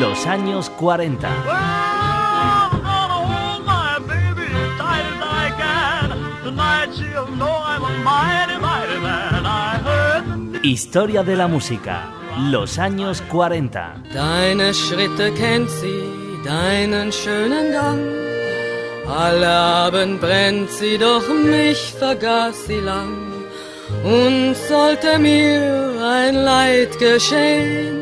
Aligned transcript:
Los 0.00 0.26
años 0.26 0.68
40. 0.70 1.28
Historia 10.62 11.22
de 11.22 11.36
la 11.36 11.46
música. 11.46 12.10
Los 12.50 12.78
años 12.78 13.22
40. 13.30 14.02
Deine 14.12 14.74
Schritte 14.74 15.32
kennt 15.32 15.70
sie, 15.70 16.02
deinen 16.44 17.10
schönen 17.10 17.72
Gang. 17.72 18.00
Alle 19.08 19.48
Abend 19.48 20.20
brennt 20.20 20.70
sie, 20.70 20.98
doch 20.98 21.26
mich 21.28 21.94
vergaß 21.98 22.66
sie 22.66 22.80
lang. 22.80 23.14
Und 24.04 24.56
sollte 24.68 25.18
mir 25.18 25.94
ein 26.02 26.34
Leid 26.34 26.98
geschehen, 26.98 27.95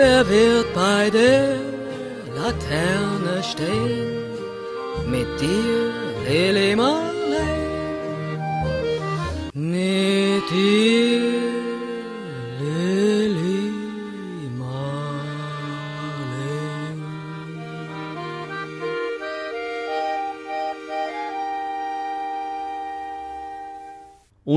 Wer 0.00 0.28
wird 0.28 0.72
bei 0.74 1.10
der 1.10 1.56
Laterne 2.36 3.42
stehen? 3.42 4.30
Mit 5.10 5.26
dir, 5.40 5.90
Lili 6.24 6.76
Marley, 6.76 7.58
mit 9.54 10.48
dir. 10.52 10.97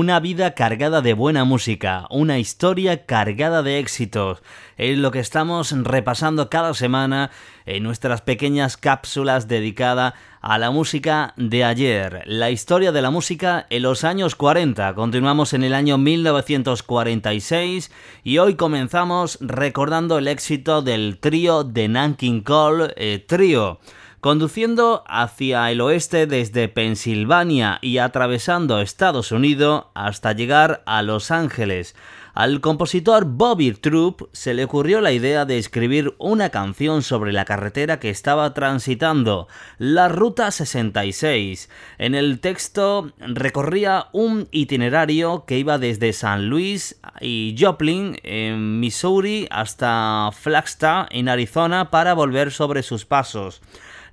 Una 0.02 0.18
vida 0.18 0.54
cargada 0.54 1.00
de 1.00 1.14
buena 1.14 1.44
música, 1.44 2.08
una 2.10 2.40
historia 2.40 3.06
cargada 3.06 3.62
de 3.62 3.78
éxitos. 3.78 4.42
Es 4.76 4.98
lo 4.98 5.12
que 5.12 5.20
estamos 5.20 5.70
repasando 5.70 6.50
cada 6.50 6.74
semana 6.74 7.30
en 7.66 7.84
nuestras 7.84 8.20
pequeñas 8.20 8.76
cápsulas 8.76 9.46
dedicadas 9.46 10.14
a 10.40 10.58
la 10.58 10.72
música 10.72 11.34
de 11.36 11.62
ayer, 11.62 12.24
la 12.26 12.50
historia 12.50 12.90
de 12.90 13.00
la 13.00 13.10
música 13.10 13.68
en 13.70 13.82
los 13.82 14.02
años 14.02 14.34
40. 14.34 14.92
Continuamos 14.96 15.52
en 15.52 15.62
el 15.62 15.72
año 15.72 15.98
1946 15.98 17.92
y 18.24 18.38
hoy 18.38 18.56
comenzamos 18.56 19.38
recordando 19.40 20.18
el 20.18 20.26
éxito 20.26 20.82
del 20.82 21.18
trío 21.20 21.62
de 21.62 21.86
Nanking 21.86 22.40
Cole, 22.40 22.92
eh, 22.96 23.24
trío 23.24 23.78
conduciendo 24.22 25.02
hacia 25.08 25.68
el 25.72 25.80
oeste 25.80 26.28
desde 26.28 26.68
Pensilvania 26.68 27.80
y 27.82 27.98
atravesando 27.98 28.80
Estados 28.80 29.32
Unidos 29.32 29.86
hasta 29.94 30.30
llegar 30.30 30.84
a 30.86 31.02
Los 31.02 31.32
Ángeles. 31.32 31.96
Al 32.34 32.62
compositor 32.62 33.26
Bobby 33.26 33.72
Troop 33.72 34.22
se 34.32 34.54
le 34.54 34.64
ocurrió 34.64 35.02
la 35.02 35.12
idea 35.12 35.44
de 35.44 35.58
escribir 35.58 36.14
una 36.16 36.48
canción 36.48 37.02
sobre 37.02 37.30
la 37.30 37.44
carretera 37.44 38.00
que 38.00 38.08
estaba 38.08 38.54
transitando, 38.54 39.48
la 39.76 40.08
Ruta 40.08 40.50
66. 40.50 41.68
En 41.98 42.14
el 42.14 42.40
texto 42.40 43.12
recorría 43.18 44.06
un 44.12 44.48
itinerario 44.50 45.44
que 45.44 45.58
iba 45.58 45.76
desde 45.76 46.14
San 46.14 46.48
Luis 46.48 46.98
y 47.20 47.54
Joplin 47.58 48.16
en 48.22 48.80
Missouri 48.80 49.46
hasta 49.50 50.30
Flagstaff 50.32 51.08
en 51.10 51.28
Arizona 51.28 51.90
para 51.90 52.14
volver 52.14 52.50
sobre 52.50 52.82
sus 52.82 53.04
pasos. 53.04 53.60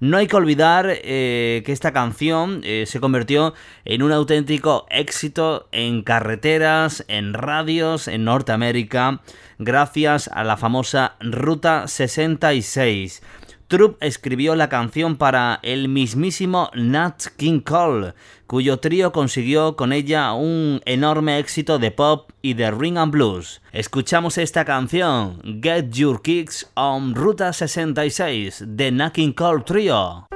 No 0.02 0.16
hay 0.16 0.28
que 0.28 0.38
olvidar 0.38 0.88
eh, 0.90 1.62
que 1.66 1.74
esta 1.74 1.92
canción 1.92 2.62
eh, 2.64 2.86
se 2.88 3.02
convirtió 3.02 3.54
en 3.84 4.02
un 4.02 4.14
auténtico 4.14 4.86
éxito 4.90 5.68
en 5.74 6.04
carreteras, 6.04 7.04
en 7.10 7.34
radios 7.34 8.08
en 8.10 8.26
Norteamérica, 8.26 9.22
gracias 9.58 10.30
a 10.34 10.44
la 10.44 10.58
famosa 10.58 11.16
Ruta 11.20 11.88
66. 11.88 13.22
Trupp 13.70 14.02
escribió 14.02 14.56
la 14.56 14.68
canción 14.68 15.16
para 15.16 15.60
el 15.62 15.90
mismísimo 15.90 16.72
Nat 16.74 17.28
King 17.38 17.60
Cole, 17.60 18.16
cuyo 18.48 18.78
trío 18.80 19.12
consiguió 19.12 19.76
con 19.76 19.94
ella 19.94 20.34
un 20.34 20.82
enorme 20.86 21.38
éxito 21.38 21.78
de 21.78 21.92
pop 21.92 22.32
y 22.42 22.56
de 22.56 22.72
ring 22.72 22.98
and 22.98 23.12
blues. 23.12 23.62
Escuchamos 23.72 24.40
esta 24.40 24.66
canción, 24.66 25.40
Get 25.62 25.92
Your 25.92 26.24
Kicks 26.24 26.72
on 26.74 27.14
Ruta 27.14 27.54
66, 27.54 28.64
de 28.66 28.92
Nat 28.92 29.14
King 29.14 29.34
Cole 29.34 29.62
Trio. 29.64 30.30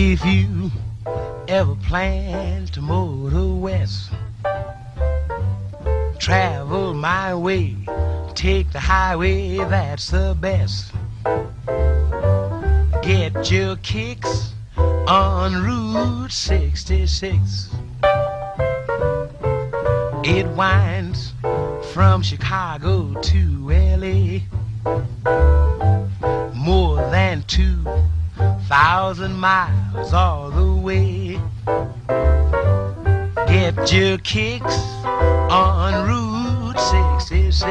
If 0.00 0.24
you 0.24 0.70
ever 1.48 1.74
plan 1.74 2.66
to 2.66 2.80
motor 2.80 3.48
west, 3.48 4.12
travel 6.20 6.94
my 6.94 7.34
way, 7.34 7.74
take 8.36 8.70
the 8.70 8.78
highway, 8.78 9.56
that's 9.56 10.10
the 10.10 10.36
best. 10.38 10.92
Get 13.02 13.50
your 13.50 13.74
kicks 13.78 14.52
on 14.76 15.64
Route 15.64 16.30
66. 16.30 17.70
It 20.22 20.46
winds 20.46 21.32
from 21.92 22.22
Chicago 22.22 23.20
to 23.20 23.68
LA. 23.68 24.42
More 26.54 26.98
than 27.10 27.42
two 27.48 27.84
thousand 28.68 29.32
miles 29.32 30.12
all 30.12 30.50
the 30.50 30.74
way. 30.74 31.40
Get 33.46 33.90
your 33.90 34.18
kicks 34.18 34.76
on 35.04 36.06
Route 36.06 36.78
66. 36.78 37.64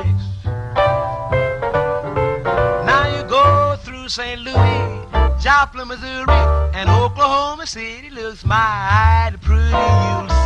Now 2.83 3.15
you 3.15 3.23
go 3.29 3.77
through 3.83 4.09
St. 4.09 4.41
Louis, 4.41 5.05
Joplin, 5.39 5.87
Missouri, 5.87 6.33
and 6.73 6.89
Oklahoma 6.89 7.67
City 7.67 8.09
looks 8.09 8.43
mighty 8.43 9.37
pretty. 9.37 9.69
You'll 9.69 10.36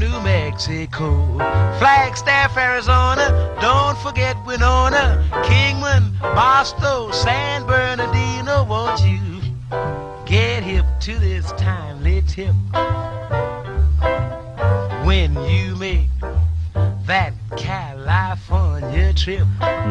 New 0.00 0.18
Mexico, 0.22 1.36
Flagstaff, 1.78 2.56
Arizona. 2.56 3.54
Don't 3.60 3.98
forget 3.98 4.34
Winona, 4.46 5.22
Kingman, 5.44 6.18
Boston, 6.22 7.12
San 7.12 7.66
Bernardino. 7.66 8.64
Won't 8.64 8.98
you 9.02 9.20
get 10.24 10.62
hip 10.62 10.86
to 11.00 11.18
this 11.18 11.52
timely 11.52 12.22
tip? 12.22 12.54
When 15.04 15.34
you 15.44 15.69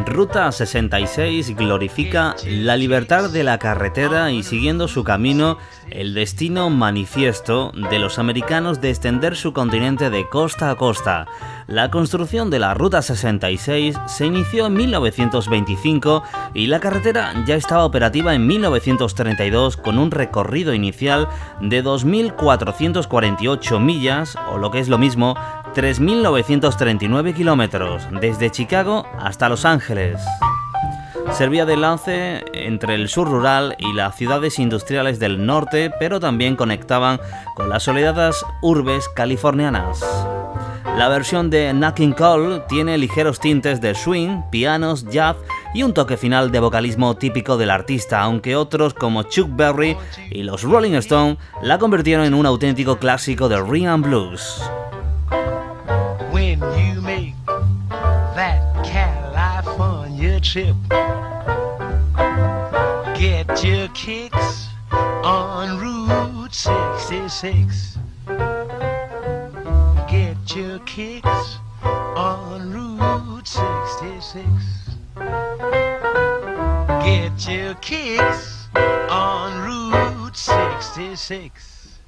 Ruta 0.06 0.50
66 0.50 1.54
glorifica 1.56 2.34
la 2.46 2.76
libertad 2.76 3.30
de 3.30 3.44
la 3.44 3.58
carretera 3.58 4.32
y 4.32 4.42
siguiendo 4.42 4.88
su 4.88 5.04
camino 5.04 5.58
el 5.90 6.14
destino 6.14 6.70
manifiesto 6.70 7.72
de 7.90 7.98
los 7.98 8.18
americanos 8.18 8.80
de 8.80 8.90
extender 8.90 9.36
su 9.36 9.52
continente 9.52 10.08
de 10.10 10.28
costa 10.28 10.70
a 10.70 10.76
costa. 10.76 11.26
La 11.66 11.90
construcción 11.90 12.50
de 12.50 12.58
la 12.58 12.74
Ruta 12.74 13.02
66 13.02 13.96
se 14.06 14.26
inició 14.26 14.66
en 14.66 14.74
1925 14.74 16.22
y 16.54 16.66
la 16.66 16.80
carretera 16.80 17.32
ya 17.46 17.54
estaba 17.54 17.84
operativa 17.84 18.34
en 18.34 18.46
1932 18.46 19.76
con 19.76 19.98
un 19.98 20.10
recorrido 20.10 20.74
inicial 20.74 21.28
de 21.60 21.84
2.448 21.84 23.80
millas 23.80 24.36
o 24.50 24.58
lo 24.58 24.70
que 24.70 24.80
es 24.80 24.88
lo 24.88 24.98
mismo 24.98 25.36
3.939 25.74 27.34
kilómetros 27.34 28.06
desde 28.20 28.50
Chicago 28.50 29.06
hasta 29.18 29.48
Los 29.48 29.64
Ángeles. 29.64 30.20
Servía 31.32 31.64
de 31.64 31.74
enlace 31.74 32.44
entre 32.52 32.94
el 32.96 33.08
sur 33.08 33.28
rural 33.28 33.76
y 33.78 33.92
las 33.92 34.16
ciudades 34.16 34.58
industriales 34.58 35.20
del 35.20 35.46
norte, 35.46 35.92
pero 36.00 36.18
también 36.18 36.56
conectaban 36.56 37.20
con 37.54 37.68
las 37.68 37.84
soledadas 37.84 38.44
urbes 38.62 39.08
californianas. 39.08 40.00
La 40.96 41.08
versión 41.08 41.50
de 41.50 41.72
Knocking 41.72 42.12
Call 42.12 42.66
tiene 42.68 42.98
ligeros 42.98 43.38
tintes 43.38 43.80
de 43.80 43.94
swing, 43.94 44.42
pianos, 44.50 45.06
jazz 45.08 45.36
y 45.72 45.84
un 45.84 45.94
toque 45.94 46.16
final 46.16 46.50
de 46.50 46.60
vocalismo 46.60 47.14
típico 47.14 47.56
del 47.56 47.70
artista, 47.70 48.20
aunque 48.20 48.56
otros 48.56 48.92
como 48.92 49.22
Chuck 49.22 49.48
Berry 49.54 49.96
y 50.30 50.42
los 50.42 50.62
Rolling 50.62 50.94
Stones 50.94 51.38
la 51.62 51.78
convirtieron 51.78 52.26
en 52.26 52.34
un 52.34 52.44
auténtico 52.44 52.98
clásico 52.98 53.48
del 53.48 53.66
Ring 53.68 53.86
and 53.86 54.04
Blues. 54.04 54.60
Get 60.42 60.64
your 63.62 63.88
kicks 63.88 64.68
on 64.94 65.78
Route 65.78 66.54
66. 66.54 67.98
Get 70.08 70.56
your 70.56 70.78
kicks 70.80 71.58
on 71.84 72.72
Route 72.72 73.46
66. 73.46 74.46
Get 77.04 77.46
your 77.46 77.74
kicks 77.74 78.66
on 78.74 79.60
Route 79.60 80.36
66. 80.36 81.98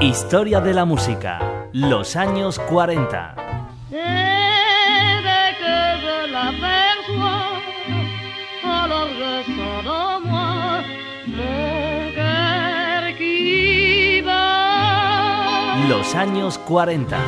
Historia 0.00 0.60
de 0.60 0.72
la 0.74 0.84
música, 0.84 1.40
los 1.72 2.14
años 2.14 2.60
40. 2.60 3.34
Los 15.88 16.14
años 16.14 16.58
40. 16.58 17.18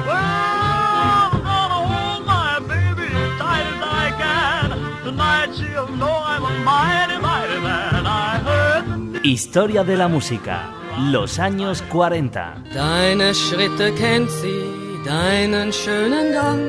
Historia 9.25 9.83
de 9.83 9.97
la 9.97 10.07
música, 10.07 10.80
los 11.09 11.39
años 11.39 11.83
40. 11.91 12.65
Deine 12.75 13.35
Schritte 13.35 13.93
kennt 13.95 14.31
sie, 14.31 14.63
deinen 15.05 15.73
schönen 15.73 16.33
Gang. 16.33 16.61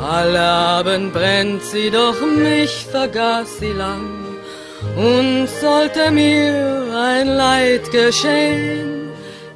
Alle 0.00 0.40
Abend 0.40 1.12
brennt 1.12 1.62
sie, 1.62 1.90
doch 1.90 2.20
mich 2.20 2.86
vergaß 2.90 3.58
sie 3.58 3.72
lang. 3.72 4.22
Und 4.96 5.48
sollte 5.60 6.10
mir 6.10 6.86
ein 6.94 7.28
Leid 7.28 7.90
geschehen, 7.90 9.10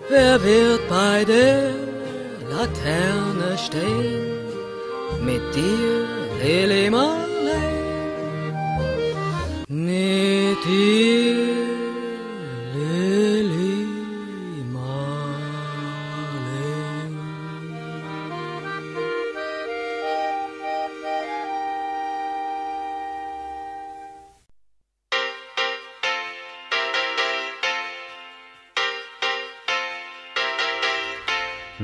wer 0.08 0.42
wird 0.42 0.88
bei 0.88 1.24
der 1.24 1.70
Laterne 2.50 3.58
stehen? 3.58 4.36
Mit 5.20 5.42
dir, 5.54 6.06
Lili 6.40 6.88
Marley, 6.90 7.66
mit 9.68 10.64
dir. 10.64 11.15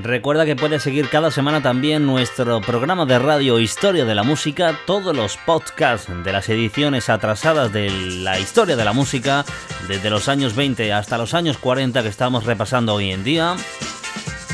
Recuerda 0.02 0.44
que 0.44 0.56
puedes 0.56 0.82
seguir 0.82 1.08
cada 1.08 1.30
semana 1.30 1.62
también 1.62 2.04
nuestro 2.06 2.60
programa 2.60 3.06
de 3.06 3.20
radio 3.20 3.60
Historia 3.60 4.04
de 4.04 4.16
la 4.16 4.24
Música, 4.24 4.76
todos 4.84 5.16
los 5.16 5.36
podcasts 5.36 6.10
de 6.24 6.32
las 6.32 6.48
ediciones 6.48 7.08
atrasadas 7.08 7.72
de 7.72 7.88
la 7.88 8.40
historia 8.40 8.74
de 8.74 8.84
la 8.84 8.92
música, 8.92 9.44
desde 9.86 10.10
los 10.10 10.28
años 10.28 10.56
20 10.56 10.92
hasta 10.92 11.18
los 11.18 11.34
años 11.34 11.56
40 11.56 12.02
que 12.02 12.08
estamos 12.08 12.46
repasando 12.46 12.94
hoy 12.94 13.12
en 13.12 13.22
día. 13.22 13.54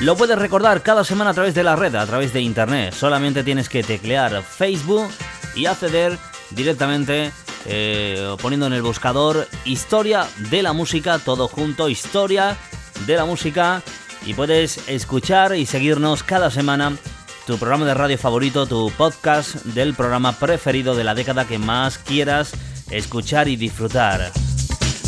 Lo 0.02 0.18
puedes 0.18 0.38
recordar 0.38 0.82
cada 0.82 1.02
semana 1.02 1.30
a 1.30 1.34
través 1.34 1.54
de 1.54 1.64
la 1.64 1.76
red, 1.76 1.94
a 1.94 2.04
través 2.04 2.34
de 2.34 2.42
internet. 2.42 2.92
Solamente 2.92 3.42
tienes 3.42 3.70
que 3.70 3.82
teclear 3.82 4.42
Facebook 4.42 5.08
y 5.56 5.64
acceder 5.64 6.18
directamente 6.50 7.32
eh, 7.64 8.36
poniendo 8.42 8.66
en 8.66 8.74
el 8.74 8.82
buscador 8.82 9.48
Historia 9.64 10.26
de 10.50 10.62
la 10.62 10.74
Música, 10.74 11.18
todo 11.18 11.48
junto, 11.48 11.88
Historia 11.88 12.54
de 13.06 13.16
la 13.16 13.24
Música 13.24 13.82
y 14.26 14.34
puedes 14.34 14.88
escuchar 14.88 15.56
y 15.56 15.66
seguirnos 15.66 16.22
cada 16.22 16.50
semana 16.50 16.96
tu 17.46 17.56
programa 17.56 17.86
de 17.86 17.94
radio 17.94 18.18
favorito, 18.18 18.66
tu 18.66 18.90
podcast 18.96 19.56
del 19.64 19.94
programa 19.94 20.32
preferido 20.32 20.94
de 20.94 21.04
la 21.04 21.14
década 21.14 21.46
que 21.46 21.58
más 21.58 21.98
quieras 21.98 22.52
escuchar 22.90 23.48
y 23.48 23.56
disfrutar. 23.56 24.32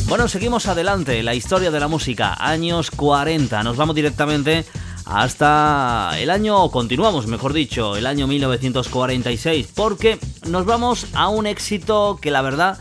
Bueno, 0.07 0.27
seguimos 0.27 0.67
adelante, 0.67 1.23
la 1.23 1.35
historia 1.35 1.71
de 1.71 1.81
la 1.81 1.89
música, 1.89 2.35
años 2.39 2.91
40, 2.91 3.62
nos 3.62 3.77
vamos 3.77 3.95
directamente 3.95 4.65
hasta 5.05 6.12
el 6.19 6.31
año, 6.31 6.71
continuamos 6.71 7.27
mejor 7.27 7.53
dicho, 7.53 7.97
el 7.97 8.07
año 8.07 8.27
1946, 8.27 9.69
porque 9.75 10.19
nos 10.49 10.65
vamos 10.67 11.07
a 11.15 11.29
un 11.29 11.47
éxito 11.47 12.19
que 12.21 12.31
la 12.31 12.43
verdad 12.43 12.79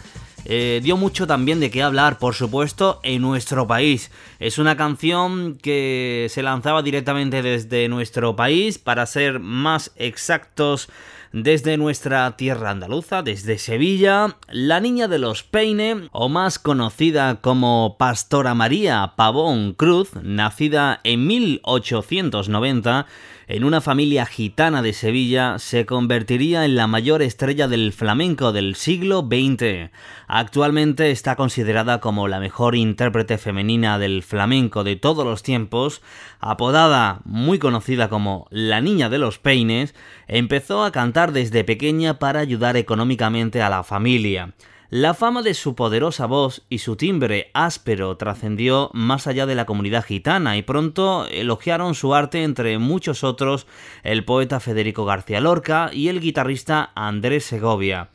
eh, 0.51 0.80
dio 0.81 0.98
mucho 0.98 1.28
también 1.28 1.60
de 1.60 1.69
qué 1.69 1.84
hablar, 1.84 2.18
por 2.18 2.34
supuesto, 2.34 3.00
en 3.04 3.22
nuestro 3.22 3.68
país. 3.68 4.10
Es 4.40 4.57
una 4.57 4.75
canción 4.75 5.60
que 5.62 6.25
se 6.31 6.42
lanzaba 6.42 6.81
directamente 6.81 7.44
desde 7.44 7.88
nuestro 7.88 8.36
país, 8.36 8.80
para 8.80 9.06
ser 9.06 9.40
más 9.40 9.92
exactos, 9.96 10.90
desde 11.31 11.78
nuestra 11.78 12.36
tierra 12.38 12.72
andaluza, 12.72 13.22
desde 13.22 13.58
Sevilla, 13.58 14.38
la 14.50 14.80
niña 14.80 15.08
de 15.08 15.20
los 15.20 15.44
Peine, 15.44 16.10
o 16.12 16.30
más 16.30 16.60
conocida 16.60 17.42
como 17.42 17.98
Pastora 17.98 18.54
María 18.54 19.14
Pavón 19.16 19.74
Cruz, 19.74 20.12
nacida 20.21 21.02
en 21.04 21.28
1890, 21.28 23.06
en 23.50 23.64
una 23.64 23.81
familia 23.81 24.28
gitana 24.28 24.83
de 24.83 24.94
Sevilla, 24.94 25.57
se 25.57 25.88
convertiría 25.88 26.66
en 26.66 26.76
la 26.76 26.86
mayor 26.86 27.24
estrella 27.24 27.68
del 27.68 27.94
flamenco 27.94 28.52
del 28.52 28.76
siglo 28.76 29.21
XX. 29.21 29.90
Actualmente 30.28 31.09
está 31.09 31.36
considerada 31.36 32.00
como 32.00 32.28
la 32.28 32.40
mejor 32.40 32.76
intérprete 32.76 33.40
femenina 33.40 33.98
del 33.98 34.21
flamenco 34.21 34.83
de 34.83 34.98
todos 34.98 35.26
los 35.26 35.42
tiempos, 35.42 36.04
apodada 36.40 37.21
muy 37.26 37.57
conocida 37.57 38.07
como 38.07 38.48
la 38.52 38.81
Niña 38.81 39.09
de 39.09 39.18
los 39.18 39.40
Peines, 39.40 39.95
empezó 40.28 40.83
a 40.83 40.92
cantar 40.92 41.19
desde 41.28 41.64
pequeña 41.64 42.18
para 42.19 42.40
ayudar 42.40 42.78
económicamente 42.78 43.61
a 43.61 43.69
la 43.69 43.83
familia. 43.83 44.54
La 44.90 45.14
fama 45.14 45.44
de 45.44 45.54
su 45.54 45.76
poderosa 45.76 46.26
voz 46.26 46.64
y 46.68 46.80
su 46.80 46.95
timbre 46.95 47.52
áspero 47.54 48.18
trascendió 48.18 48.90
más 48.94 49.28
allá 49.28 49.45
de 49.45 49.54
la 49.54 49.68
comunidad 49.68 50.04
gitana 50.04 50.57
y 50.57 50.64
pronto 50.64 51.28
elogiaron 51.28 51.94
su 51.94 52.16
arte 52.16 52.44
entre 52.44 52.80
muchos 52.80 53.23
otros 53.23 53.68
el 54.02 54.26
poeta 54.26 54.59
Federico 54.59 55.06
García 55.06 55.42
Lorca 55.42 55.92
y 55.94 56.07
el 56.07 56.19
guitarrista 56.19 56.92
Andrés 56.95 57.45
Segovia. 57.45 58.09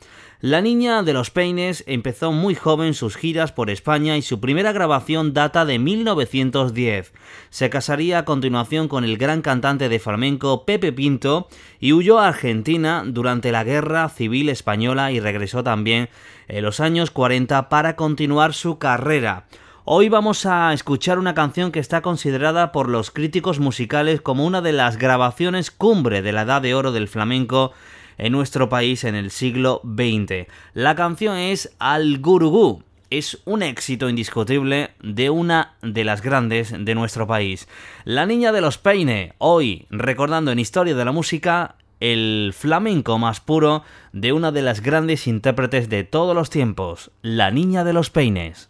La 0.45 0.61
niña 0.61 1.01
de 1.01 1.11
los 1.11 1.31
peines 1.31 1.83
empezó 1.87 2.31
muy 2.31 2.53
joven 2.53 2.93
sus 2.93 3.17
giras 3.17 3.51
por 3.51 3.71
España 3.71 4.15
y 4.15 4.21
su 4.21 4.39
primera 4.39 4.73
grabación 4.73 5.33
data 5.33 5.65
de 5.65 5.79
1910. 5.79 7.13
Se 7.49 7.71
casaría 7.71 8.19
a 8.19 8.25
continuación 8.25 8.87
con 8.87 9.03
el 9.03 9.17
gran 9.17 9.41
cantante 9.41 9.89
de 9.89 9.97
flamenco 9.97 10.63
Pepe 10.63 10.93
Pinto 10.93 11.47
y 11.79 11.93
huyó 11.93 12.19
a 12.19 12.27
Argentina 12.27 13.03
durante 13.07 13.51
la 13.51 13.63
Guerra 13.63 14.07
Civil 14.07 14.49
Española 14.49 15.11
y 15.11 15.19
regresó 15.19 15.63
también 15.63 16.09
en 16.47 16.63
los 16.63 16.79
años 16.79 17.09
40 17.09 17.67
para 17.67 17.95
continuar 17.95 18.53
su 18.53 18.77
carrera. 18.77 19.47
Hoy 19.83 20.09
vamos 20.09 20.45
a 20.45 20.73
escuchar 20.73 21.17
una 21.17 21.33
canción 21.33 21.71
que 21.71 21.79
está 21.79 22.03
considerada 22.03 22.71
por 22.71 22.87
los 22.87 23.09
críticos 23.09 23.59
musicales 23.59 24.21
como 24.21 24.45
una 24.45 24.61
de 24.61 24.73
las 24.73 24.97
grabaciones 24.97 25.71
cumbre 25.71 26.21
de 26.21 26.33
la 26.33 26.43
edad 26.43 26.61
de 26.61 26.75
oro 26.75 26.91
del 26.91 27.07
flamenco 27.07 27.71
en 28.17 28.31
nuestro 28.31 28.69
país 28.69 29.03
en 29.03 29.15
el 29.15 29.31
siglo 29.31 29.81
XX. 29.83 30.47
La 30.73 30.95
canción 30.95 31.37
es 31.37 31.75
Al 31.79 32.19
Gurugú. 32.19 32.83
Es 33.09 33.39
un 33.45 33.61
éxito 33.61 34.09
indiscutible 34.09 34.91
de 35.01 35.29
una 35.29 35.75
de 35.81 36.03
las 36.03 36.21
grandes 36.21 36.73
de 36.77 36.95
nuestro 36.95 37.27
país. 37.27 37.67
La 38.03 38.25
niña 38.25 38.51
de 38.51 38.61
los 38.61 38.77
peine, 38.77 39.33
hoy 39.37 39.85
recordando 39.89 40.51
en 40.51 40.59
Historia 40.59 40.95
de 40.95 41.05
la 41.05 41.11
Música 41.11 41.75
el 41.99 42.51
flamenco 42.55 43.17
más 43.17 43.39
puro 43.39 43.83
de 44.11 44.33
una 44.33 44.51
de 44.51 44.61
las 44.61 44.81
grandes 44.81 45.27
intérpretes 45.27 45.89
de 45.89 46.03
todos 46.03 46.35
los 46.35 46.49
tiempos, 46.49 47.11
la 47.21 47.51
niña 47.51 47.83
de 47.83 47.93
los 47.93 48.09
peines. 48.09 48.69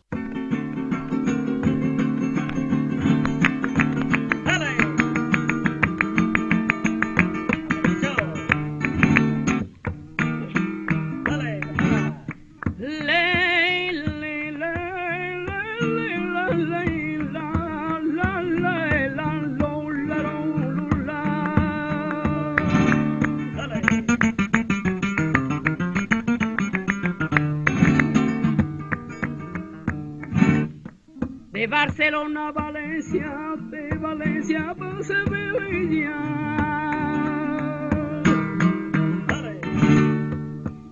Barcelona 31.68 32.50
a 32.50 32.52
Valencia, 32.52 33.56
de 33.72 33.98
Valencia 33.98 34.76
a 34.80 35.04
Sevilla. 35.04 36.16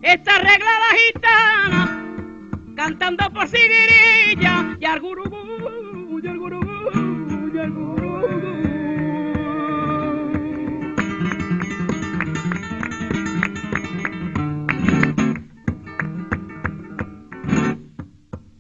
Esta 0.02 0.38
regla 0.38 0.72
la 0.80 0.98
gitana, 0.98 2.76
cantando 2.76 3.30
por 3.32 3.48
Siguirilla 3.48 4.78
y 4.80 4.86
al 4.86 5.00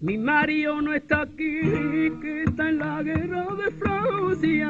Mi 0.03 0.17
marido 0.17 0.81
no 0.81 0.93
está 0.93 1.22
aquí, 1.22 1.62
que 2.22 2.43
está 2.45 2.67
en 2.67 2.79
la 2.79 3.01
guerra 3.03 3.48
de 3.55 3.72
Francia. 3.72 4.67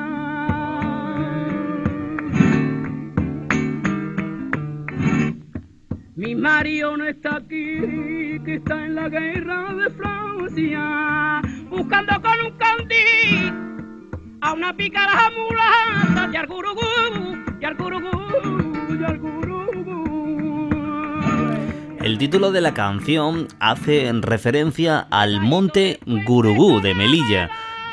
Mi 6.16 6.36
marido 6.36 6.98
no 6.98 7.06
está 7.06 7.38
aquí, 7.38 8.40
que 8.46 8.56
está 8.60 8.86
en 8.86 8.94
la 8.94 9.10
guerra 9.10 9.74
de 9.74 9.90
Francia, 9.90 11.42
buscando 11.68 12.14
con 12.22 12.46
un 12.46 12.58
candil 12.60 13.54
a 14.40 14.54
una 14.54 14.72
pícara 14.78 15.32
mulata 15.32 16.30
y 16.32 16.36
al 16.36 16.46
gurugú, 16.46 16.80
y 17.60 17.66
El 22.14 22.20
título 22.20 22.52
de 22.52 22.62
la 22.62 22.76
canción 22.76 23.48
hace 23.60 24.12
referencia 24.14 25.00
al 25.10 25.42
monte 25.42 26.00
Gurugú 26.06 26.80
de 26.80 26.94
Melilla, 26.94 27.50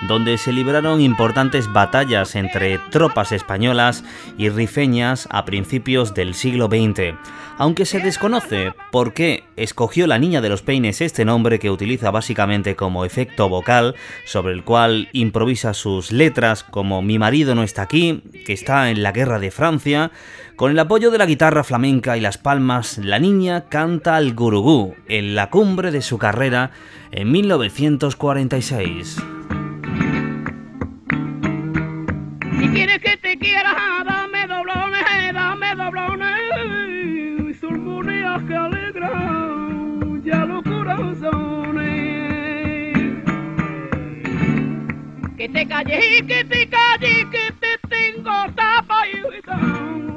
donde 0.09 0.39
se 0.39 0.53
libraron 0.53 1.01
importantes 1.01 1.73
batallas 1.73 2.35
entre 2.35 2.79
tropas 2.91 3.33
españolas 3.33 4.05
y 4.39 4.49
rifeñas 4.49 5.29
a 5.31 5.45
principios 5.45 6.15
del 6.15 6.35
siglo 6.35 6.67
XX. 6.67 7.15
Aunque 7.59 7.85
se 7.85 8.01
desconoce 8.01 8.73
por 8.91 9.13
qué 9.13 9.45
escogió 9.57 10.07
la 10.07 10.19
niña 10.19 10.41
de 10.41 10.49
los 10.49 10.63
peines 10.63 11.03
este 11.03 11.27
nombre 11.27 11.59
que 11.59 11.71
utiliza 11.71 12.11
básicamente 12.11 12.75
como 12.75 13.05
efecto 13.05 13.51
vocal, 13.51 13.95
sobre 14.25 14.55
el 14.55 14.65
cual 14.65 15.11
improvisa 15.13 15.75
sus 15.75 16.11
letras 16.11 16.65
como 16.65 17.03
Mi 17.03 17.19
marido 17.19 17.55
no 17.55 17.63
está 17.63 17.83
aquí, 17.83 18.23
que 18.47 18.55
está 18.55 18.91
en 18.91 19.03
la 19.03 19.13
guerra 19.13 19.39
de 19.39 19.51
Francia, 19.51 20.11
con 20.57 20.71
el 20.71 20.79
apoyo 20.79 21.11
de 21.11 21.19
la 21.19 21.27
guitarra 21.27 21.65
flamenca 21.65 22.17
y 22.17 22.21
las 22.21 22.39
palmas, 22.39 22.99
la 22.99 23.19
niña 23.19 23.67
canta 23.69 24.17
al 24.17 24.35
gurugú 24.35 24.95
en 25.09 25.35
la 25.35 25.51
cumbre 25.51 25.91
de 25.91 26.03
su 26.03 26.17
carrera 26.17 26.71
en 27.13 27.31
1946. 27.31 29.40
Que 45.41 45.49
te 45.49 45.67
calles 45.67 46.05
y 46.05 46.27
que 46.27 46.45
te 46.45 46.69
calles, 46.69 47.25
que 47.31 47.51
te 47.61 47.79
tengo 47.89 48.31
tapa 48.55 49.09
y 49.09 49.23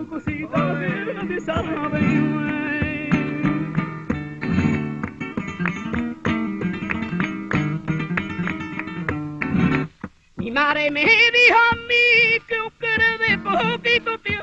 cosita 0.10 0.80
que 0.82 1.14
nadie 1.14 1.40
sabe. 1.40 1.70
Mi 10.36 10.52
madre 10.52 10.92
me 10.92 11.06
dijo 11.06 11.58
a 11.72 11.76
mí 11.88 12.40
que 12.46 12.58
querer 12.82 13.18
de 13.20 13.38
poquito 13.38 14.20
tiempo 14.20 14.43